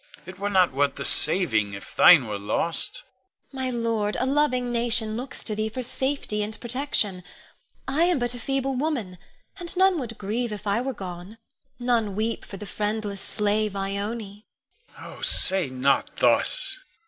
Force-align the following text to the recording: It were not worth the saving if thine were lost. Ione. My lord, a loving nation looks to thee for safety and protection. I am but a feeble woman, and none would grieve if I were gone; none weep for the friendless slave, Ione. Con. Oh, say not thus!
It 0.25 0.39
were 0.39 0.49
not 0.49 0.71
worth 0.73 0.95
the 0.95 1.05
saving 1.05 1.73
if 1.73 1.95
thine 1.95 2.25
were 2.25 2.39
lost. 2.39 3.03
Ione. 3.03 3.53
My 3.65 3.69
lord, 3.69 4.17
a 4.19 4.25
loving 4.25 4.71
nation 4.71 5.15
looks 5.15 5.43
to 5.43 5.53
thee 5.53 5.69
for 5.69 5.83
safety 5.83 6.41
and 6.41 6.59
protection. 6.59 7.23
I 7.87 8.05
am 8.05 8.17
but 8.17 8.33
a 8.33 8.39
feeble 8.39 8.75
woman, 8.75 9.19
and 9.59 9.77
none 9.77 9.99
would 9.99 10.17
grieve 10.17 10.51
if 10.51 10.65
I 10.65 10.81
were 10.81 10.95
gone; 10.95 11.37
none 11.77 12.15
weep 12.15 12.43
for 12.43 12.57
the 12.57 12.65
friendless 12.65 13.21
slave, 13.21 13.75
Ione. 13.75 14.47
Con. 14.95 15.05
Oh, 15.05 15.21
say 15.21 15.69
not 15.69 16.15
thus! 16.15 16.79